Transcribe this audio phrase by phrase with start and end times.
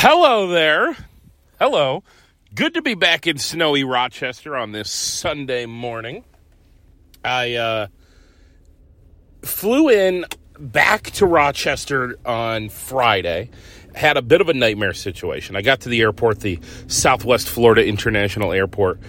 [0.00, 0.96] Hello there.
[1.58, 2.04] Hello.
[2.54, 6.22] Good to be back in snowy Rochester on this Sunday morning.
[7.24, 7.86] I uh,
[9.42, 10.24] flew in
[10.56, 13.50] back to Rochester on Friday.
[13.92, 15.56] Had a bit of a nightmare situation.
[15.56, 19.00] I got to the airport, the Southwest Florida International Airport,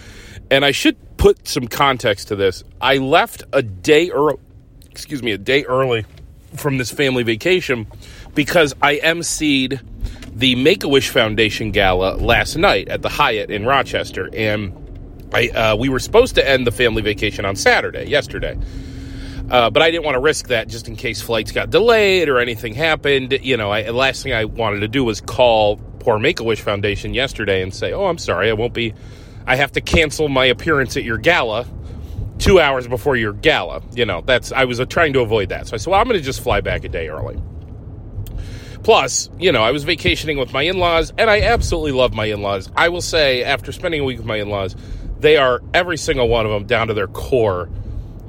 [0.50, 2.64] and I should put some context to this.
[2.82, 4.40] I left a day early,
[4.90, 6.08] excuse me, a day early
[6.56, 7.86] from this family vacation
[8.34, 9.82] because I emceed
[10.40, 14.74] the Make a Wish Foundation gala last night at the Hyatt in Rochester, and
[15.34, 18.58] I uh, we were supposed to end the family vacation on Saturday, yesterday.
[19.52, 22.40] Uh, but I didn't want to risk that just in case flights got delayed or
[22.40, 23.34] anything happened.
[23.42, 26.62] You know, I, last thing I wanted to do was call poor Make a Wish
[26.62, 28.94] Foundation yesterday and say, "Oh, I'm sorry, I won't be.
[29.46, 31.66] I have to cancel my appearance at your gala
[32.38, 35.68] two hours before your gala." You know, that's I was uh, trying to avoid that.
[35.68, 37.38] So I said, "Well, I'm going to just fly back a day early."
[38.84, 42.26] Plus, you know, I was vacationing with my in laws, and I absolutely love my
[42.26, 42.72] in laws.
[42.76, 44.76] I will say, after spending a week with my in laws,
[45.20, 47.70] they are every single one of them down to their core,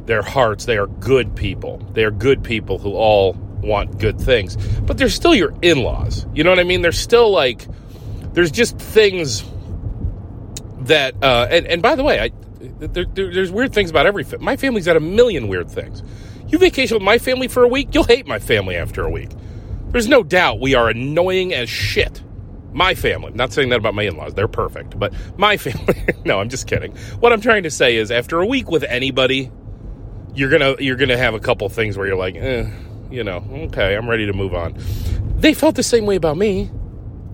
[0.07, 0.65] their hearts.
[0.65, 1.79] They are good people.
[1.93, 6.27] They are good people who all want good things, but they're still your in laws.
[6.35, 6.83] You know what I mean?
[6.83, 7.67] They're still like,
[8.33, 9.45] there's just things
[10.81, 14.25] that, uh, and, and by the way, I, there, there, there's weird things about every
[14.25, 14.45] family.
[14.45, 16.03] My family's got a million weird things.
[16.49, 19.31] You vacation with my family for a week, you'll hate my family after a week.
[19.93, 22.23] There's no doubt we are annoying as shit.
[22.73, 26.39] My family, not saying that about my in laws, they're perfect, but my family, no,
[26.39, 26.93] I'm just kidding.
[27.19, 29.51] What I'm trying to say is after a week with anybody,
[30.35, 32.71] you're gonna you're gonna have a couple things where you're like, eh,
[33.11, 34.77] you know, okay, I'm ready to move on.
[35.37, 36.71] They felt the same way about me.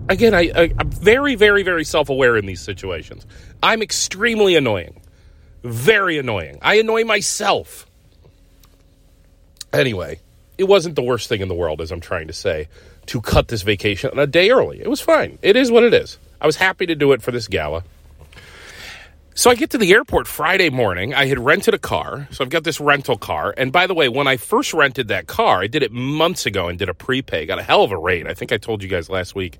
[0.09, 3.27] Again, I, I I'm very, very, very self aware in these situations.
[3.61, 5.01] I'm extremely annoying,
[5.63, 6.57] very annoying.
[6.63, 7.85] I annoy myself.
[9.71, 10.21] Anyway,
[10.57, 12.67] it wasn't the worst thing in the world, as I'm trying to say,
[13.07, 14.79] to cut this vacation a day early.
[14.79, 15.39] It was fine.
[15.41, 16.17] It is what it is.
[16.41, 17.83] I was happy to do it for this gala.
[19.33, 21.13] So I get to the airport Friday morning.
[21.13, 22.27] I had rented a car.
[22.31, 23.53] So I've got this rental car.
[23.55, 26.67] And by the way, when I first rented that car, I did it months ago
[26.67, 27.45] and did a prepay.
[27.45, 28.25] Got a hell of a rate.
[28.25, 29.59] I think I told you guys last week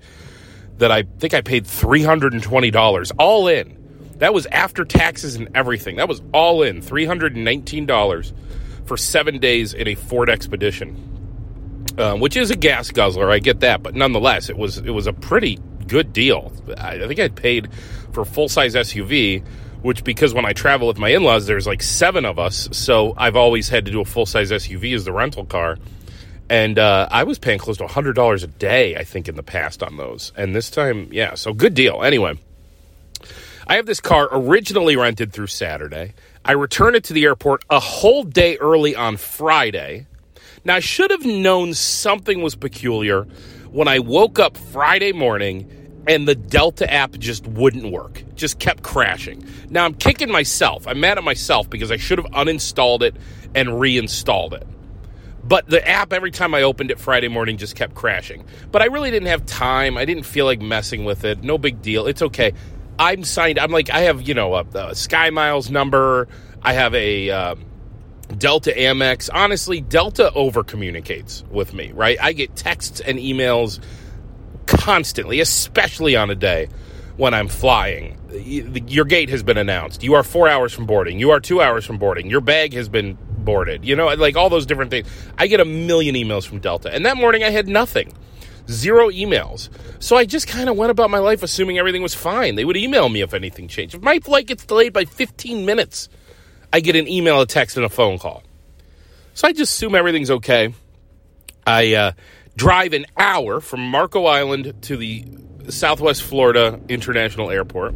[0.78, 3.76] that I think I paid $320 all in.
[4.16, 5.96] That was after taxes and everything.
[5.96, 8.32] That was all in $319
[8.88, 13.30] for seven days in a Ford Expedition, uh, which is a gas guzzler.
[13.30, 16.50] I get that, but nonetheless, it was it was a pretty good deal.
[16.76, 17.68] I, think I paid
[18.12, 19.44] for full size SUV,
[19.82, 23.14] which because when I travel with my in laws, there's like seven of us, so
[23.16, 25.76] I've always had to do a full size SUV as the rental car.
[26.50, 29.42] And uh, I was paying close to hundred dollars a day, I think, in the
[29.42, 30.32] past on those.
[30.34, 32.02] And this time, yeah, so good deal.
[32.02, 32.38] Anyway,
[33.66, 36.14] I have this car originally rented through Saturday.
[36.44, 40.06] I returned it to the airport a whole day early on Friday.
[40.64, 43.24] Now, I should have known something was peculiar
[43.70, 45.70] when I woke up Friday morning
[46.06, 49.44] and the Delta app just wouldn't work, just kept crashing.
[49.68, 50.86] Now, I'm kicking myself.
[50.86, 53.14] I'm mad at myself because I should have uninstalled it
[53.54, 54.66] and reinstalled it.
[55.44, 58.44] But the app, every time I opened it Friday morning, just kept crashing.
[58.70, 59.96] But I really didn't have time.
[59.96, 61.42] I didn't feel like messing with it.
[61.42, 62.06] No big deal.
[62.06, 62.52] It's okay.
[62.98, 63.58] I'm signed.
[63.58, 66.28] I'm like I have you know a, a Sky Miles number.
[66.62, 67.64] I have a um,
[68.36, 69.30] Delta Amex.
[69.32, 71.92] Honestly, Delta over communicates with me.
[71.92, 73.80] Right, I get texts and emails
[74.66, 76.68] constantly, especially on a day
[77.16, 78.16] when I'm flying.
[78.32, 80.02] Your gate has been announced.
[80.02, 81.18] You are four hours from boarding.
[81.18, 82.28] You are two hours from boarding.
[82.28, 83.84] Your bag has been boarded.
[83.84, 85.08] You know, like all those different things.
[85.38, 88.12] I get a million emails from Delta, and that morning I had nothing
[88.70, 89.68] zero emails.
[89.98, 92.54] So I just kind of went about my life assuming everything was fine.
[92.54, 93.94] They would email me if anything changed.
[93.94, 96.08] If my flight gets delayed by 15 minutes,
[96.72, 98.42] I get an email, a text, and a phone call.
[99.34, 100.74] So I just assume everything's okay.
[101.66, 102.12] I uh,
[102.56, 105.24] drive an hour from Marco Island to the
[105.68, 107.94] Southwest Florida International Airport.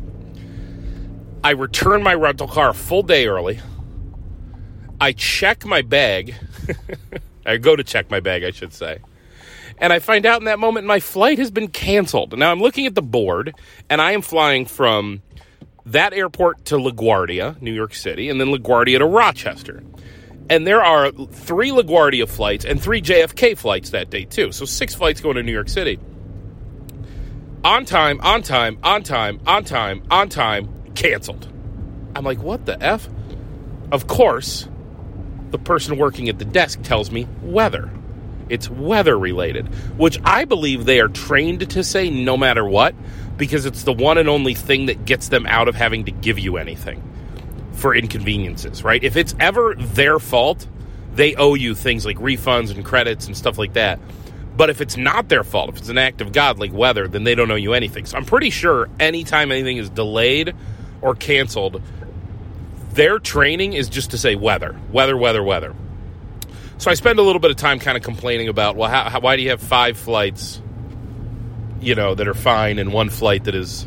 [1.44, 3.60] I return my rental car a full day early.
[5.00, 6.36] I check my bag.
[7.46, 9.00] I go to check my bag, I should say
[9.82, 12.38] and I find out in that moment my flight has been canceled.
[12.38, 13.52] Now I'm looking at the board,
[13.90, 15.22] and I am flying from
[15.86, 19.82] that airport to LaGuardia, New York City, and then LaGuardia to Rochester.
[20.48, 24.52] And there are three LaGuardia flights and three JFK flights that day, too.
[24.52, 25.98] So six flights going to New York City.
[27.64, 31.48] On time, on time, on time, on time, on time, canceled.
[32.14, 33.08] I'm like, what the F?
[33.90, 34.68] Of course,
[35.50, 37.90] the person working at the desk tells me weather.
[38.52, 39.66] It's weather related,
[39.98, 42.94] which I believe they are trained to say no matter what,
[43.38, 46.38] because it's the one and only thing that gets them out of having to give
[46.38, 47.02] you anything
[47.72, 49.02] for inconveniences, right?
[49.02, 50.66] If it's ever their fault,
[51.14, 53.98] they owe you things like refunds and credits and stuff like that.
[54.54, 57.24] But if it's not their fault, if it's an act of God like weather, then
[57.24, 58.04] they don't owe you anything.
[58.04, 60.54] So I'm pretty sure anytime anything is delayed
[61.00, 61.80] or canceled,
[62.92, 65.74] their training is just to say weather, weather, weather, weather.
[66.82, 69.20] So I spend a little bit of time kind of complaining about, well, how, how,
[69.20, 70.60] why do you have five flights,
[71.80, 73.86] you know, that are fine and one flight that is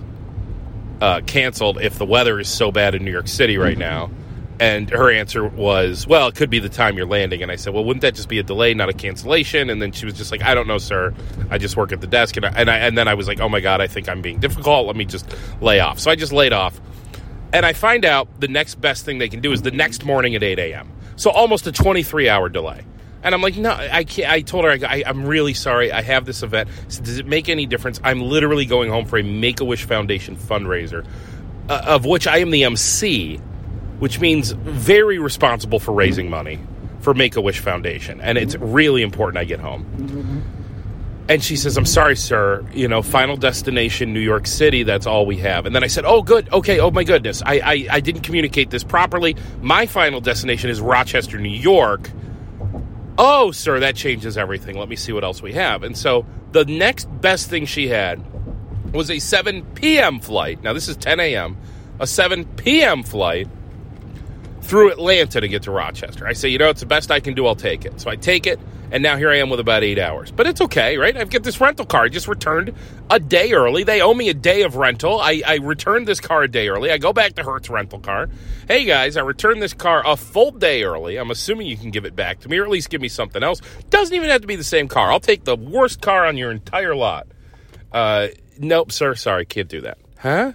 [1.02, 4.12] uh, canceled if the weather is so bad in New York City right now?
[4.62, 7.44] And her answer was, well, it could be the time you're landing.
[7.44, 9.70] And I said, well, wouldn't that just be a delay, not a cancellation?
[9.70, 11.14] And then she was just like, I don't know, sir.
[11.50, 12.38] I just work at the desk.
[12.38, 14.22] And, I, and, I, and then I was like, oh my God, I think I'm
[14.22, 14.88] being difficult.
[14.88, 15.26] Let me just
[15.60, 16.00] lay off.
[16.00, 16.80] So I just laid off.
[17.52, 20.34] And I find out the next best thing they can do is the next morning
[20.34, 20.95] at 8 a.m.
[21.16, 22.86] So almost a 23 hour delay.
[23.24, 24.32] And I'm like, no, I can't.
[24.32, 25.92] I told her, I, am really sorry.
[25.92, 26.70] I have this event.
[26.90, 28.00] So does it make any difference?
[28.04, 31.04] I'm literally going home for a Make a Wish Foundation fundraiser,
[31.68, 33.40] uh, of which I am the MC
[34.00, 36.60] which means very responsible for raising money
[37.00, 38.20] for Make a Wish Foundation.
[38.22, 40.44] And it's really important I get home.
[41.28, 42.64] And she says, I'm sorry, sir.
[42.72, 44.84] You know, final destination, New York City.
[44.84, 45.66] That's all we have.
[45.66, 46.52] And then I said, Oh, good.
[46.54, 46.80] Okay.
[46.80, 47.42] Oh, my goodness.
[47.44, 49.36] I, I, I didn't communicate this properly.
[49.62, 52.12] My final destination is Rochester, New York.
[53.18, 54.78] Oh, sir, that changes everything.
[54.78, 55.84] Let me see what else we have.
[55.84, 58.22] And so the next best thing she had
[58.94, 60.20] was a 7 p.m.
[60.20, 60.62] flight.
[60.62, 61.58] Now, this is 10 a.m.,
[62.00, 63.04] a 7 p.m.
[63.04, 63.48] flight
[64.62, 66.28] through Atlanta to get to Rochester.
[66.28, 67.46] I say, you know, it's the best I can do.
[67.46, 68.02] I'll take it.
[68.02, 68.60] So I take it,
[68.96, 70.32] and now here I am with about eight hours.
[70.32, 71.18] But it's okay, right?
[71.18, 72.06] I've got this rental car.
[72.06, 72.74] I just returned
[73.10, 73.84] a day early.
[73.84, 75.20] They owe me a day of rental.
[75.20, 76.90] I, I returned this car a day early.
[76.90, 78.30] I go back to Hertz rental car.
[78.70, 81.18] Hey guys, I returned this car a full day early.
[81.18, 83.44] I'm assuming you can give it back to me, or at least give me something
[83.44, 83.60] else.
[83.90, 85.12] Doesn't even have to be the same car.
[85.12, 87.28] I'll take the worst car on your entire lot.
[87.92, 89.14] Uh, nope, sir.
[89.14, 89.98] Sorry, can't do that.
[90.20, 90.54] Huh?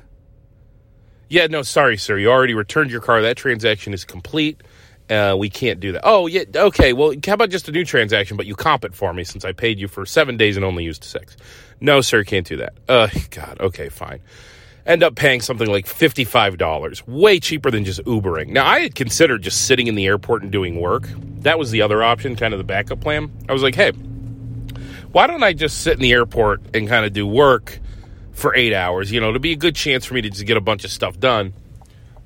[1.29, 2.17] Yeah, no, sorry, sir.
[2.17, 3.21] You already returned your car.
[3.21, 4.63] That transaction is complete.
[5.11, 6.03] Uh, we can't do that.
[6.05, 6.93] Oh, yeah, okay.
[6.93, 9.53] Well, how about just a new transaction, but you comp it for me since I
[9.53, 11.37] paid you for seven days and only used six?
[11.81, 12.75] No, sir, can't do that.
[12.89, 14.21] Uh, God, okay, fine.
[14.87, 18.49] End up paying something like $55, way cheaper than just Ubering.
[18.49, 21.09] Now, I had considered just sitting in the airport and doing work.
[21.41, 23.31] That was the other option, kind of the backup plan.
[23.49, 23.91] I was like, hey,
[25.13, 27.81] why don't I just sit in the airport and kind of do work?
[28.33, 30.57] for eight hours, you know, to be a good chance for me to just get
[30.57, 31.53] a bunch of stuff done.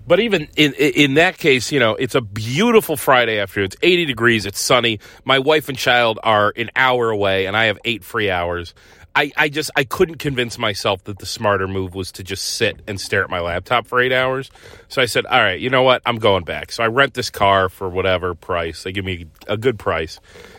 [0.06, 3.66] But even in in that case, you know, it's a beautiful Friday afternoon.
[3.66, 4.46] It's 80 degrees.
[4.46, 5.00] It's sunny.
[5.24, 8.74] My wife and child are an hour away, and I have eight free hours.
[9.16, 12.82] I, I just I couldn't convince myself that the smarter move was to just sit
[12.88, 14.50] and stare at my laptop for eight hours.
[14.88, 16.02] So I said, all right, you know what?
[16.04, 16.72] I'm going back.
[16.72, 18.82] So I rent this car for whatever price.
[18.82, 20.18] They give me a good price.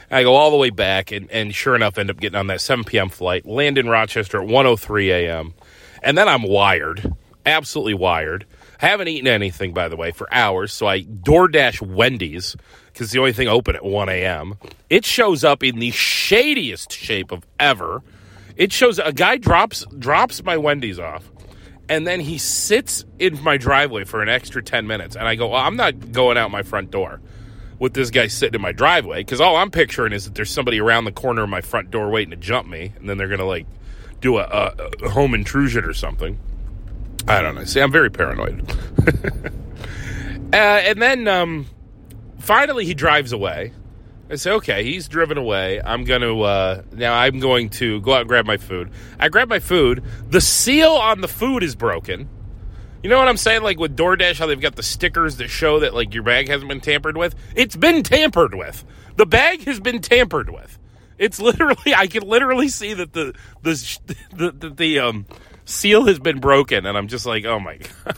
[0.10, 2.62] I go all the way back, and, and sure enough, end up getting on that
[2.62, 3.10] 7 p.m.
[3.10, 5.54] flight, land in Rochester at 1.03 a.m.,
[6.02, 7.14] and then I'm wired,
[7.46, 8.46] absolutely wired.
[8.78, 12.56] Haven't eaten anything, by the way, for hours, so I DoorDash Wendy's,
[12.88, 14.56] because the only thing open at 1 a.m.
[14.90, 18.02] It shows up in the shadiest shape of ever.
[18.56, 21.30] It shows a guy drops drops my Wendy's off,
[21.90, 25.50] and then he sits in my driveway for an extra 10 minutes, and I go,
[25.50, 27.22] well, I'm not going out my front door
[27.80, 30.80] with this guy sitting in my driveway because all I'm picturing is that there's somebody
[30.80, 33.46] around the corner of my front door waiting to jump me, and then they're gonna
[33.46, 33.68] like
[34.22, 36.40] do a, a, a home intrusion or something.
[37.28, 37.64] I don't know.
[37.64, 38.70] See, I'm very paranoid.
[40.54, 41.68] uh, and then um,
[42.40, 43.74] finally, he drives away.
[44.30, 45.80] I say, okay, he's driven away.
[45.82, 48.90] I'm going to, uh, now I'm going to go out and grab my food.
[49.20, 50.04] I grab my food.
[50.30, 52.28] The seal on the food is broken.
[53.04, 53.62] You know what I'm saying?
[53.62, 56.70] Like with DoorDash, how they've got the stickers that show that like your bag hasn't
[56.70, 57.36] been tampered with.
[57.56, 58.84] It's been tampered with.
[59.16, 60.80] The bag has been tampered with.
[61.20, 64.00] It's literally, I can literally see that the the
[64.36, 65.28] the, the, the um,
[65.66, 68.18] seal has been broken, and I'm just like, oh my god.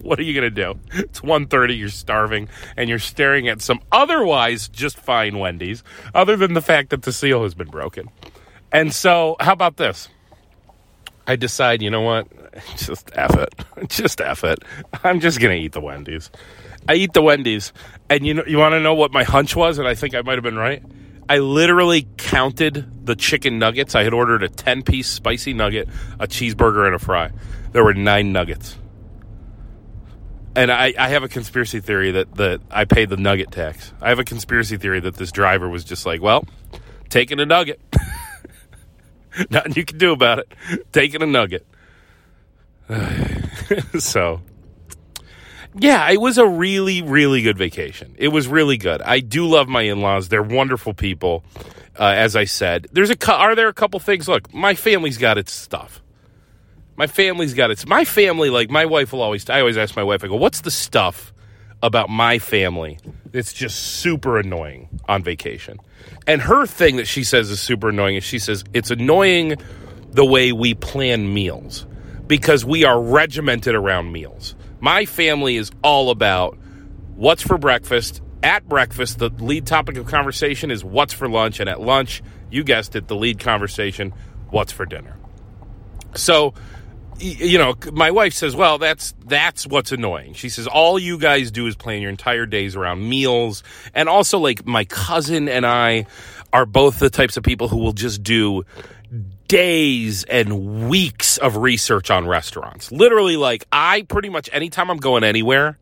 [0.00, 0.78] what are you going to do?
[0.92, 5.82] It's 1.30, you're starving, and you're staring at some otherwise just fine Wendy's,
[6.14, 8.08] other than the fact that the seal has been broken.
[8.72, 10.08] And so, how about this?
[11.26, 12.28] I decide, you know what?
[12.76, 13.54] Just F it.
[13.88, 14.60] Just F it.
[15.02, 16.30] I'm just going to eat the Wendy's.
[16.88, 17.72] I eat the Wendy's.
[18.08, 19.78] And you know, you want to know what my hunch was?
[19.78, 20.82] And I think I might have been right.
[21.28, 23.94] I literally counted the chicken nuggets.
[23.94, 25.88] I had ordered a 10 piece spicy nugget,
[26.20, 27.32] a cheeseburger, and a fry.
[27.72, 28.76] There were nine nuggets.
[30.54, 33.92] And I, I have a conspiracy theory that, that I paid the nugget tax.
[34.00, 36.46] I have a conspiracy theory that this driver was just like, well,
[37.10, 37.80] taking a nugget.
[39.50, 40.52] Nothing you can do about it.
[40.92, 41.66] Taking a nugget.
[43.98, 44.40] so,
[45.78, 48.14] yeah, it was a really, really good vacation.
[48.18, 49.02] It was really good.
[49.02, 50.28] I do love my in laws.
[50.28, 51.44] They're wonderful people.
[51.98, 54.28] Uh, as I said, there's a are there a couple things?
[54.28, 56.02] Look, my family's got its stuff.
[56.96, 57.86] My family's got its.
[57.86, 59.48] My family, like my wife, will always.
[59.48, 60.22] I always ask my wife.
[60.24, 61.32] I go, "What's the stuff
[61.82, 62.98] about my family
[63.36, 65.78] it's just super annoying on vacation.
[66.26, 69.56] And her thing that she says is super annoying is she says it's annoying
[70.10, 71.86] the way we plan meals
[72.26, 74.54] because we are regimented around meals.
[74.80, 76.58] My family is all about
[77.14, 78.20] what's for breakfast.
[78.42, 81.60] At breakfast, the lead topic of conversation is what's for lunch.
[81.60, 84.12] And at lunch, you guessed it, the lead conversation,
[84.50, 85.16] what's for dinner.
[86.14, 86.54] So
[87.18, 91.50] you know, my wife says, "Well, that's that's what's annoying." She says, "All you guys
[91.50, 93.62] do is plan your entire days around meals."
[93.94, 96.06] And also like my cousin and I
[96.52, 98.64] are both the types of people who will just do
[99.48, 102.90] days and weeks of research on restaurants.
[102.90, 105.78] Literally like I pretty much anytime I'm going anywhere,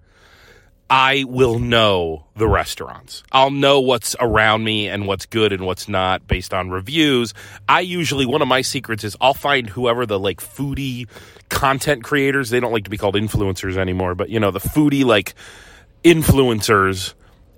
[0.90, 3.22] I will know the restaurants.
[3.32, 7.32] I'll know what's around me and what's good and what's not based on reviews.
[7.68, 11.08] I usually, one of my secrets is I'll find whoever the like foodie
[11.48, 15.04] content creators, they don't like to be called influencers anymore, but you know, the foodie
[15.04, 15.34] like
[16.04, 17.14] influencers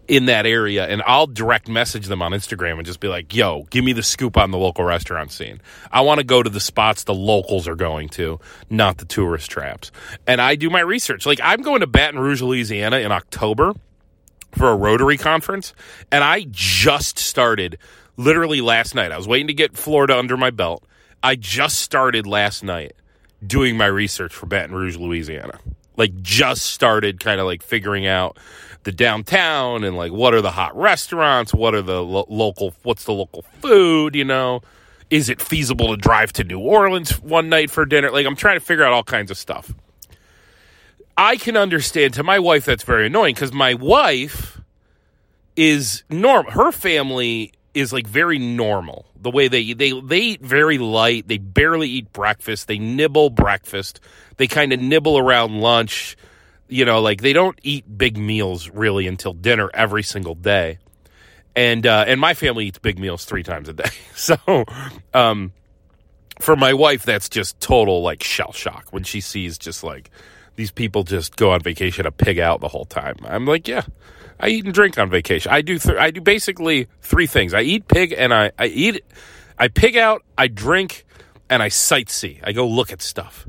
[0.08, 3.64] in that area and I'll direct message them on Instagram and just be like, yo,
[3.70, 5.60] give me the scoop on the local restaurant scene.
[5.90, 8.38] I want to go to the spots the locals are going to,
[8.70, 9.90] not the tourist traps.
[10.26, 11.26] And I do my research.
[11.26, 13.74] Like, I'm going to Baton Rouge, Louisiana in October
[14.52, 15.74] for a Rotary conference,
[16.10, 17.78] and I just started
[18.16, 19.12] literally last night.
[19.12, 20.84] I was waiting to get Florida under my belt.
[21.22, 22.92] I just started last night
[23.44, 25.58] doing my research for Baton Rouge, Louisiana.
[25.96, 28.38] Like, just started kind of like figuring out
[28.86, 31.52] the downtown and like what are the hot restaurants?
[31.52, 34.62] What are the lo- local what's the local food you know?
[35.10, 38.12] Is it feasible to drive to new orleans one night for dinner?
[38.12, 39.74] Like i'm trying to figure out all kinds of stuff.
[41.18, 44.60] I can understand to my wife that's very annoying because my wife
[45.56, 49.04] is normal her family is like very normal.
[49.20, 51.26] The way they they they eat very light.
[51.26, 52.68] They barely eat breakfast.
[52.68, 53.98] They nibble breakfast
[54.36, 56.16] they kind of nibble around lunch
[56.68, 60.78] you know, like they don't eat big meals really until dinner every single day.
[61.54, 63.90] And uh, and my family eats big meals three times a day.
[64.16, 64.64] So
[65.12, 65.52] um,
[66.40, 70.10] for my wife, that's just total like shell shock when she sees just like
[70.56, 73.16] these people just go on vacation to pig out the whole time.
[73.24, 73.82] I'm like, yeah,
[74.40, 75.52] I eat and drink on vacation.
[75.52, 77.52] I do th- I do basically three things.
[77.52, 79.04] I eat pig and I, I eat
[79.58, 81.04] I pig out, I drink,
[81.50, 82.40] and I sightsee.
[82.42, 83.46] I go look at stuff.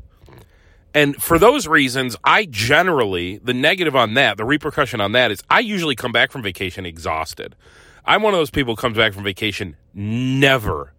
[0.98, 5.44] And for those reasons, I generally, the negative on that, the repercussion on that is
[5.48, 7.56] I usually come back from vacation exhausted.
[8.04, 10.94] I'm one of those people who comes back from vacation never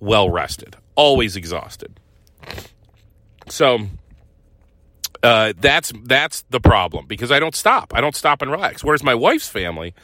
[0.00, 1.98] well rested, always exhausted.
[3.48, 3.86] So
[5.22, 7.94] uh, that's that's the problem because I don't stop.
[7.94, 8.84] I don't stop and relax.
[8.84, 9.94] Whereas my wife's family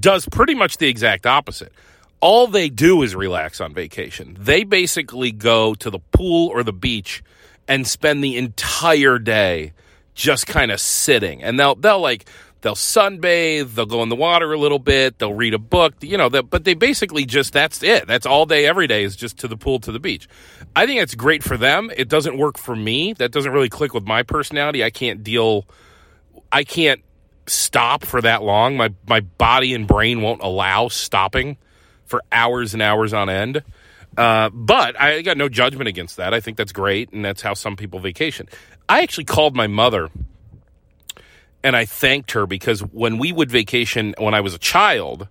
[0.00, 1.72] does pretty much the exact opposite.
[2.18, 4.36] All they do is relax on vacation.
[4.36, 7.22] They basically go to the pool or the beach
[7.70, 9.72] and spend the entire day
[10.12, 11.40] just kind of sitting.
[11.42, 12.28] And they'll they'll like
[12.62, 16.18] they'll sunbathe, they'll go in the water a little bit, they'll read a book, you
[16.18, 18.08] know, but they basically just that's it.
[18.08, 20.28] That's all day every day is just to the pool to the beach.
[20.74, 21.92] I think it's great for them.
[21.96, 23.12] It doesn't work for me.
[23.12, 24.82] That doesn't really click with my personality.
[24.82, 25.64] I can't deal
[26.50, 27.02] I can't
[27.46, 28.76] stop for that long.
[28.76, 31.56] My my body and brain won't allow stopping
[32.04, 33.62] for hours and hours on end.
[34.20, 36.34] Uh, but I got no judgment against that.
[36.34, 38.48] I think that's great, and that's how some people vacation.
[38.86, 40.10] I actually called my mother
[41.62, 45.28] and I thanked her because when we would vacation when I was a child,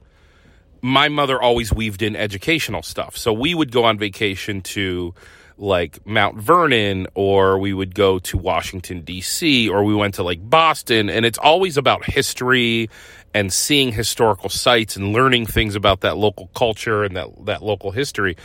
[0.82, 3.18] my mother always weaved in educational stuff.
[3.18, 5.14] So we would go on vacation to
[5.58, 9.70] like Mount Vernon or we would go to Washington D.C.
[9.70, 12.90] or we went to like Boston and it's always about history
[13.34, 17.92] and seeing historical sites and learning things about that local culture and that that local
[17.92, 18.36] history.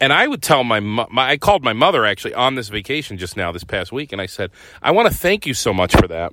[0.00, 3.36] And I would tell my, my I called my mother actually on this vacation just
[3.36, 4.50] now this past week, and I said,
[4.82, 6.32] I want to thank you so much for that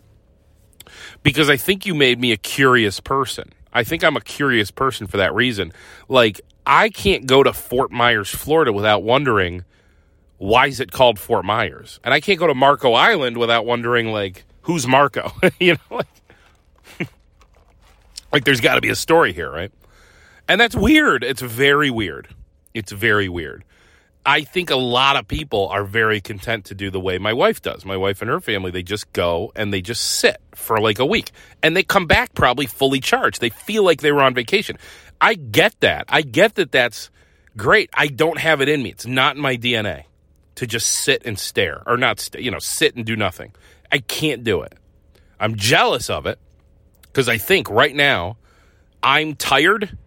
[1.24, 3.51] because I think you made me a curious person.
[3.74, 5.72] I think I'm a curious person for that reason.
[6.10, 9.63] Like I can't go to Fort Myers, Florida, without wondering
[10.38, 14.12] why is it called Fort Myers, and I can't go to Marco Island without wondering
[14.12, 15.98] like who's Marco, you know.
[15.98, 16.08] Like,
[18.31, 19.71] like there's got to be a story here, right?
[20.47, 21.23] And that's weird.
[21.23, 22.27] It's very weird.
[22.73, 23.63] It's very weird.
[24.25, 27.61] I think a lot of people are very content to do the way my wife
[27.61, 27.85] does.
[27.85, 31.05] My wife and her family, they just go and they just sit for like a
[31.05, 31.31] week
[31.63, 33.41] and they come back probably fully charged.
[33.41, 34.77] They feel like they were on vacation.
[35.19, 36.05] I get that.
[36.07, 37.09] I get that that's
[37.57, 37.89] great.
[37.95, 38.91] I don't have it in me.
[38.91, 40.03] It's not in my DNA
[40.55, 43.53] to just sit and stare or not, you know, sit and do nothing.
[43.91, 44.73] I can't do it.
[45.39, 46.38] I'm jealous of it
[47.12, 48.38] because I think right now
[49.03, 49.98] I'm tired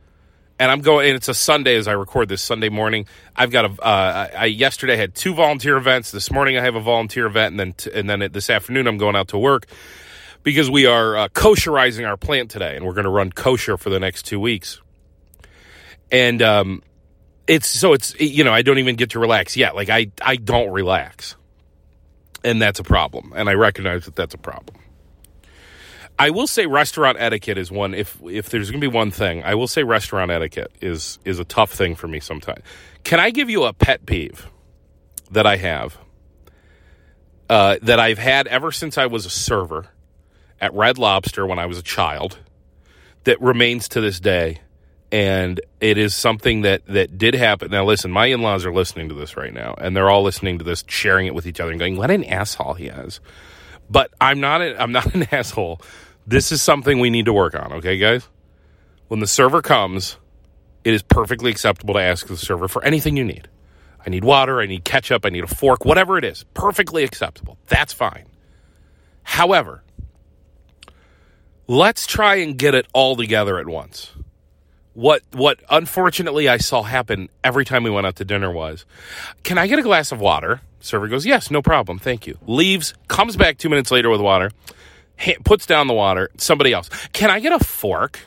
[0.59, 1.09] and I'm going.
[1.09, 3.07] And it's a Sunday as I record this Sunday morning.
[3.35, 3.83] I've got a.
[3.83, 6.11] Uh, I yesterday had two volunteer events.
[6.13, 8.99] This morning I have a volunteer event, and then t- and then this afternoon I'm
[8.99, 9.67] going out to work.
[10.45, 13.91] because we are uh, kosherizing our plant today, and we're going to run kosher for
[13.91, 14.81] the next two weeks.
[16.13, 16.83] And um,
[17.49, 19.75] it's so it's you know I don't even get to relax yet.
[19.75, 21.35] Like I I don't relax,
[22.45, 23.33] and that's a problem.
[23.35, 24.77] And I recognize that that's a problem.
[26.19, 27.93] I will say restaurant etiquette is one.
[27.95, 31.39] If if there's going to be one thing, I will say restaurant etiquette is is
[31.39, 32.63] a tough thing for me sometimes.
[33.03, 34.49] Can I give you a pet peeve
[35.31, 35.99] that I have
[37.51, 39.87] uh, that I've had ever since I was a server
[40.61, 42.39] at Red Lobster when I was a child
[43.25, 44.61] that remains to this day,
[45.11, 47.71] and it is something that that did happen.
[47.71, 50.59] Now, listen, my in laws are listening to this right now, and they're all listening
[50.59, 53.21] to this, sharing it with each other, and going, "What an asshole he is."
[53.91, 54.63] But I'm not.
[54.63, 55.81] A, I'm not an asshole.
[56.27, 57.73] This is something we need to work on.
[57.75, 58.29] Okay, guys.
[59.09, 60.17] When the server comes,
[60.83, 63.49] it is perfectly acceptable to ask the server for anything you need.
[64.07, 64.61] I need water.
[64.61, 65.25] I need ketchup.
[65.25, 65.85] I need a fork.
[65.85, 67.59] Whatever it is, perfectly acceptable.
[67.67, 68.27] That's fine.
[69.23, 69.83] However,
[71.67, 74.13] let's try and get it all together at once.
[74.93, 78.85] What what unfortunately I saw happen every time we went out to dinner was,
[79.43, 80.61] can I get a glass of water?
[80.79, 82.39] Server goes, yes, no problem, thank you.
[82.47, 84.53] Leaves, comes back two minutes later with water,
[85.45, 86.31] puts down the water.
[86.37, 88.19] Somebody else, can I get a fork?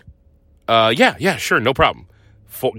[0.68, 2.08] Uh, yeah, yeah, sure, no problem.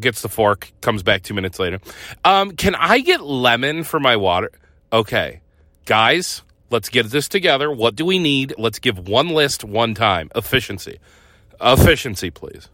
[0.00, 1.78] Gets the fork, comes back two minutes later.
[2.24, 4.50] Um, can I get lemon for my water?
[4.92, 5.40] Okay,
[5.84, 7.70] guys, let's get this together.
[7.70, 8.54] What do we need?
[8.58, 10.30] Let's give one list one time.
[10.34, 10.98] Efficiency,
[11.60, 12.68] efficiency, please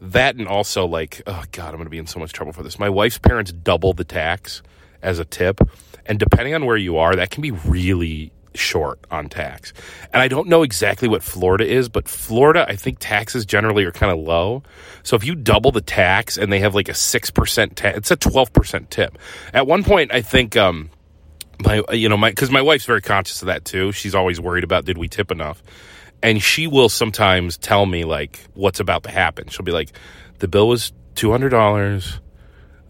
[0.00, 2.62] that and also like oh god i'm going to be in so much trouble for
[2.62, 4.62] this my wife's parents double the tax
[5.02, 5.60] as a tip
[6.04, 9.72] and depending on where you are that can be really short on tax.
[10.12, 13.92] And i don't know exactly what florida is but florida i think taxes generally are
[13.92, 14.62] kind of low.
[15.02, 18.16] So if you double the tax and they have like a 6% tax it's a
[18.16, 19.18] 12% tip.
[19.52, 20.90] At one point i think um
[21.58, 23.92] my you know my because my wife's very conscious of that too.
[23.92, 25.62] She's always worried about did we tip enough?
[26.22, 29.48] And she will sometimes tell me like what's about to happen.
[29.48, 29.92] She'll be like,
[30.38, 32.20] "The bill was two hundred dollars.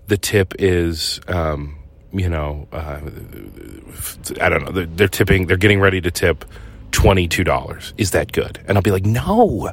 [0.06, 1.76] The tip is, um,
[2.18, 3.00] you know, uh,
[4.40, 4.72] I don't know.
[4.72, 5.46] They're, they're tipping.
[5.46, 6.44] They're getting ready to tip
[6.92, 7.94] twenty two dollars.
[7.96, 9.70] Is that good?" And I'll be like, "No."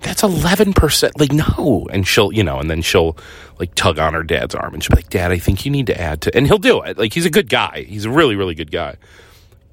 [0.00, 1.20] That's eleven percent.
[1.20, 3.16] Like no, and she'll, you know, and then she'll
[3.60, 5.86] like tug on her dad's arm, and she'll be like, "Dad, I think you need
[5.86, 6.98] to add to," and he'll do it.
[6.98, 7.86] Like he's a good guy.
[7.88, 8.96] He's a really, really good guy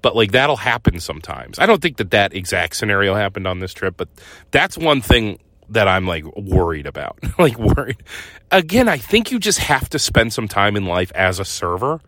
[0.02, 1.60] but like that'll happen sometimes.
[1.60, 4.08] I don't think that that exact scenario happened on this trip, but
[4.52, 7.20] that's one thing that I'm like worried about.
[7.40, 8.04] like worried.
[8.52, 12.02] Again, I think you just have to spend some time in life as a server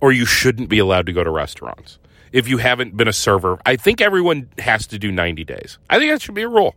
[0.00, 1.98] or you shouldn't be allowed to go to restaurants.
[2.32, 5.78] If you haven't been a server, I think everyone has to do 90 days.
[5.90, 6.74] I think that should be a rule.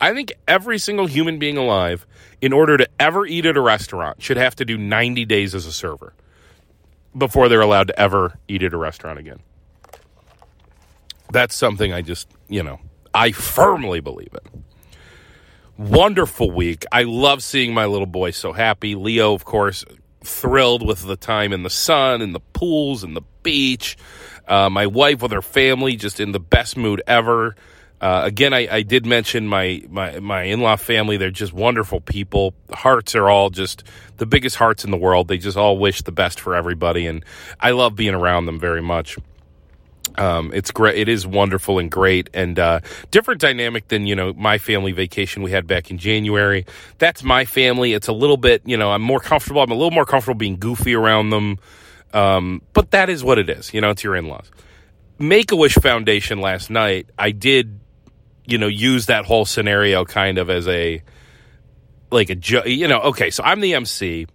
[0.00, 2.06] I think every single human being alive,
[2.40, 5.66] in order to ever eat at a restaurant, should have to do 90 days as
[5.66, 6.14] a server
[7.16, 9.40] before they're allowed to ever eat at a restaurant again
[11.32, 12.80] that's something I just, you know,
[13.14, 14.46] I firmly believe it.
[15.80, 16.84] Wonderful week.
[16.92, 18.94] I love seeing my little boy so happy.
[18.94, 19.82] Leo, of course,
[20.22, 23.96] thrilled with the time in the sun and the pools and the beach.
[24.46, 27.56] Uh, my wife with her family, just in the best mood ever.
[27.98, 31.16] Uh, again, I, I, did mention my, my, my in law family.
[31.16, 32.52] They're just wonderful people.
[32.70, 33.82] Hearts are all just
[34.18, 35.28] the biggest hearts in the world.
[35.28, 37.06] They just all wish the best for everybody.
[37.06, 37.24] And
[37.58, 39.16] I love being around them very much.
[40.16, 40.98] Um, it's great.
[40.98, 45.42] It is wonderful and great, and uh, different dynamic than you know my family vacation
[45.42, 46.66] we had back in January.
[46.98, 47.92] That's my family.
[47.92, 49.62] It's a little bit you know I'm more comfortable.
[49.62, 51.58] I'm a little more comfortable being goofy around them,
[52.12, 53.72] um, but that is what it is.
[53.72, 54.50] You know, it's your in laws.
[55.18, 57.08] Make a Wish Foundation last night.
[57.18, 57.78] I did,
[58.46, 61.02] you know, use that whole scenario kind of as a
[62.10, 63.00] like a you know.
[63.00, 64.26] Okay, so I'm the MC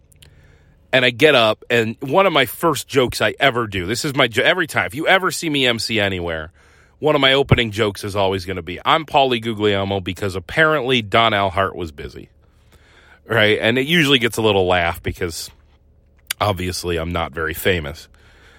[0.95, 3.85] and I get up, and one of my first jokes I ever do.
[3.85, 4.85] This is my every time.
[4.85, 6.53] If you ever see me MC anywhere,
[6.99, 11.01] one of my opening jokes is always going to be, "I'm Pauly Guglielmo because apparently
[11.01, 12.29] Don Alhart was busy."
[13.25, 15.51] Right, and it usually gets a little laugh because
[16.39, 18.07] obviously I'm not very famous,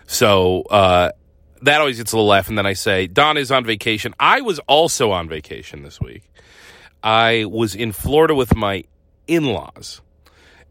[0.06, 1.12] so uh,
[1.62, 2.50] that always gets a little laugh.
[2.50, 6.30] And then I say, "Don is on vacation." I was also on vacation this week.
[7.02, 8.84] I was in Florida with my
[9.26, 10.02] in-laws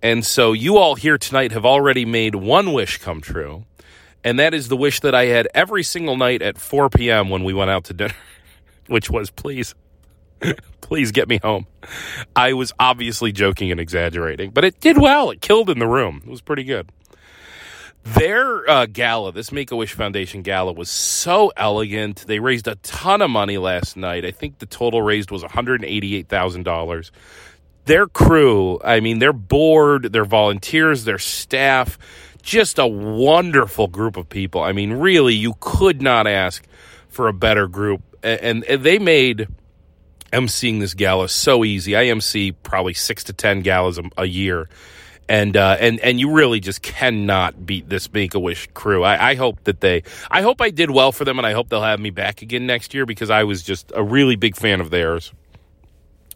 [0.01, 3.65] and so you all here tonight have already made one wish come true.
[4.23, 7.29] And that is the wish that I had every single night at 4 p.m.
[7.29, 8.15] when we went out to dinner,
[8.87, 9.75] which was please,
[10.81, 11.67] please get me home.
[12.35, 15.29] I was obviously joking and exaggerating, but it did well.
[15.29, 16.23] It killed in the room.
[16.25, 16.91] It was pretty good.
[18.03, 22.25] Their uh, gala, this Make a Wish Foundation gala, was so elegant.
[22.27, 24.25] They raised a ton of money last night.
[24.25, 27.11] I think the total raised was $188,000
[27.85, 31.97] their crew, I mean, their board, their volunteers, their staff,
[32.41, 34.61] just a wonderful group of people.
[34.61, 36.65] I mean, really, you could not ask
[37.09, 38.01] for a better group.
[38.23, 39.47] and, and they made
[40.33, 41.95] emceeing this gala so easy.
[41.95, 44.67] I MC probably six to ten galas a, a year,
[45.29, 49.03] and uh, and and you really just cannot beat this Make a Wish crew.
[49.03, 51.69] I, I, hope that they, I hope I did well for them, and I hope
[51.69, 54.81] they'll have me back again next year because I was just a really big fan
[54.81, 55.31] of theirs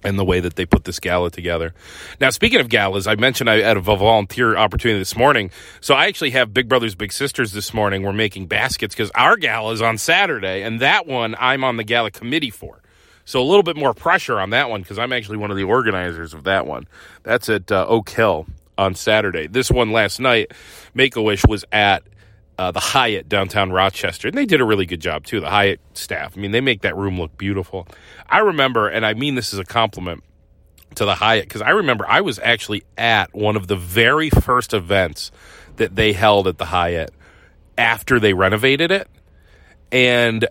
[0.04, 1.74] and the way that they put this gala together.
[2.20, 5.52] Now, speaking of galas, I mentioned I had a volunteer opportunity this morning.
[5.82, 8.04] So I actually have Big Brothers Big Sisters this morning.
[8.04, 11.84] We're making baskets because our gala is on Saturday, and that one I'm on the
[11.84, 12.82] gala committee for.
[13.26, 15.64] So a little bit more pressure on that one because I'm actually one of the
[15.64, 16.88] organizers of that one.
[17.24, 19.46] That's at uh, Oak Hill on Saturday.
[19.46, 20.52] This one last night,
[20.96, 22.04] Make a Wish was at
[22.60, 25.39] uh, the Hyatt downtown Rochester, and they did a really good job too.
[25.39, 27.88] The Hyatt staff, I mean, they make that room look beautiful.
[28.28, 30.26] I remember, and I mean this as a compliment
[30.95, 34.74] to the Hyatt because I remember I was actually at one of the very first
[34.74, 35.32] events
[35.78, 37.13] that they held at the Hyatt
[37.78, 39.08] after they renovated it,
[39.89, 40.45] and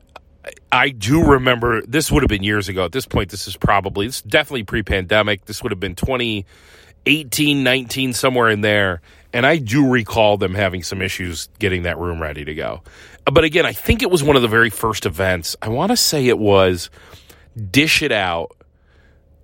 [0.72, 2.86] I do remember this would have been years ago.
[2.86, 5.44] At this point, this is probably this is definitely pre-pandemic.
[5.44, 10.82] This would have been 2018, 19, somewhere in there and I do recall them having
[10.82, 12.82] some issues getting that room ready to go.
[13.30, 15.54] But again, I think it was one of the very first events.
[15.60, 16.88] I want to say it was
[17.70, 18.56] Dish It Out,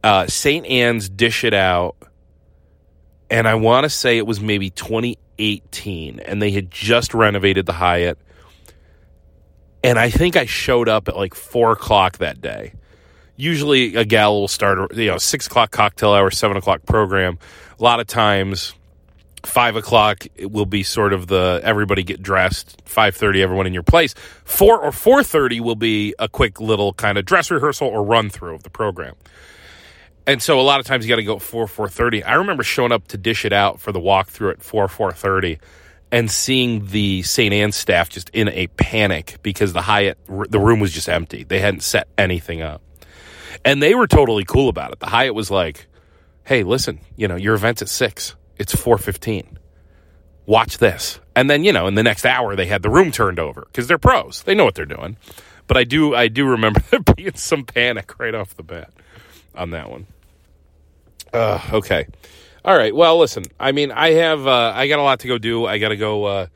[0.02, 0.64] uh, St.
[0.66, 1.96] Anne's Dish It Out,
[3.28, 7.72] and I want to say it was maybe 2018, and they had just renovated the
[7.74, 8.18] Hyatt.
[9.82, 12.72] And I think I showed up at like four o'clock that day.
[13.36, 17.38] Usually, a gal will start, you know, six o'clock cocktail hour, seven o'clock program.
[17.78, 18.72] A lot of times,
[19.46, 22.80] five o'clock will be sort of the everybody get dressed.
[22.84, 24.14] Five thirty, everyone in your place.
[24.44, 28.30] Four or four thirty will be a quick little kind of dress rehearsal or run
[28.30, 29.14] through of the program.
[30.26, 32.22] And so a lot of times you got to go four four thirty.
[32.22, 35.58] I remember showing up to dish it out for the walkthrough at four four thirty,
[36.10, 37.52] and seeing the St.
[37.52, 41.44] Anne's staff just in a panic because the Hyatt the room was just empty.
[41.44, 42.82] They hadn't set anything up,
[43.64, 45.00] and they were totally cool about it.
[45.00, 45.86] The Hyatt was like,
[46.44, 49.58] "Hey, listen, you know your event's at six it's 415.
[50.46, 51.20] Watch this.
[51.34, 53.86] And then, you know, in the next hour they had the room turned over because
[53.86, 54.42] they're pros.
[54.42, 55.16] They know what they're doing.
[55.66, 58.92] But I do I do remember there being some panic right off the bat
[59.54, 60.06] on that one.
[61.32, 62.06] Uh, okay.
[62.64, 62.94] All right.
[62.94, 63.44] Well, listen.
[63.58, 65.66] I mean, I have uh, I got a lot to go do.
[65.66, 66.46] I got to go uh,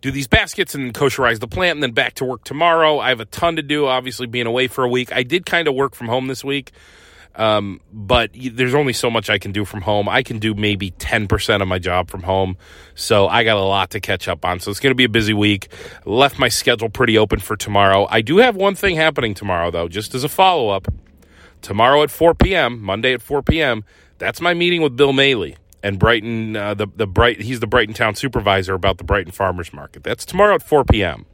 [0.00, 2.98] do these baskets and kosherize the plant, and then back to work tomorrow.
[2.98, 3.86] I have a ton to do.
[3.86, 6.72] Obviously, being away for a week, I did kind of work from home this week,
[7.36, 10.08] um, but there's only so much I can do from home.
[10.08, 12.56] I can do maybe 10% of my job from home.
[12.94, 14.60] So I got a lot to catch up on.
[14.60, 15.68] So it's going to be a busy week.
[16.04, 18.06] Left my schedule pretty open for tomorrow.
[18.08, 20.88] I do have one thing happening tomorrow, though, just as a follow up.
[21.60, 23.84] Tomorrow at 4 p.m., Monday at 4 p.m.,
[24.18, 27.94] that's my meeting with Bill Moehle and Brighton, uh, the, the Bright, he's the Brighton
[27.94, 30.02] town supervisor about the Brighton Farmers Market.
[30.02, 31.26] That's tomorrow at 4 p.m.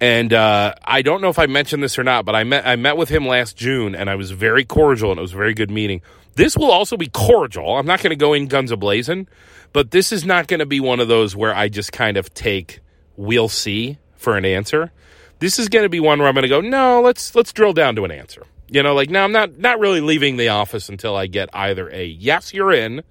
[0.00, 2.76] And uh, I don't know if I mentioned this or not, but I met I
[2.76, 5.54] met with him last June, and I was very cordial, and it was a very
[5.54, 6.02] good meeting.
[6.34, 7.78] This will also be cordial.
[7.78, 9.26] I'm not going to go in guns a blazing,
[9.72, 12.32] but this is not going to be one of those where I just kind of
[12.34, 12.80] take
[13.16, 14.92] "we'll see" for an answer.
[15.38, 17.72] This is going to be one where I'm going to go, no, let's let's drill
[17.72, 18.42] down to an answer.
[18.68, 21.88] You know, like now I'm not not really leaving the office until I get either
[21.88, 23.02] a yes, you're in,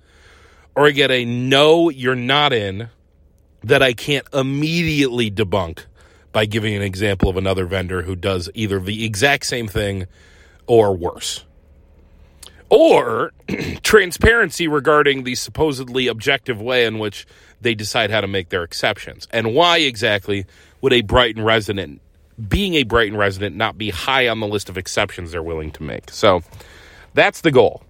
[0.76, 2.90] or I get a no, you're not in,
[3.64, 5.86] that I can't immediately debunk
[6.36, 10.06] by giving an example of another vendor who does either the exact same thing
[10.68, 11.46] or worse.
[12.70, 13.32] Or
[13.84, 17.26] transparency regarding the supposedly objective way in which
[17.62, 19.30] they decide how to make their exceptions.
[19.32, 20.46] And why exactly
[20.82, 22.02] would a Brighton resident,
[22.50, 25.84] being a Brighton resident, not be high on the list of exceptions they're willing to
[25.84, 26.12] make?
[26.12, 26.42] So
[27.14, 27.82] that's the goal.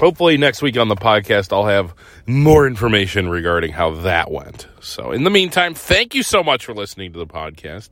[0.00, 1.94] Hopefully, next week on the podcast, I'll have
[2.26, 4.66] more information regarding how that went.
[4.80, 7.88] So, in the meantime, thank you so much for listening to the podcast.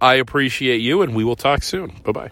[0.00, 1.92] I appreciate you, and we will talk soon.
[2.04, 2.30] Bye bye.